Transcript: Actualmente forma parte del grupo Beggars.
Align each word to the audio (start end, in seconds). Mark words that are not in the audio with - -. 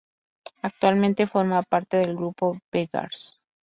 Actualmente 0.63 1.27
forma 1.27 1.61
parte 1.61 1.97
del 1.97 2.15
grupo 2.15 2.57
Beggars. 2.71 3.39